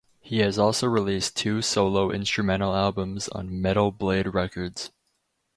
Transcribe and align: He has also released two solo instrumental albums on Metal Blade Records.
He 0.19 0.39
has 0.39 0.57
also 0.57 0.87
released 0.87 1.37
two 1.37 1.61
solo 1.61 2.09
instrumental 2.09 2.75
albums 2.75 3.29
on 3.29 3.61
Metal 3.61 3.91
Blade 3.91 4.33
Records. 4.33 4.89